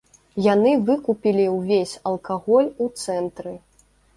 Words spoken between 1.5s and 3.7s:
ўвесь алкаголь у цэнтры.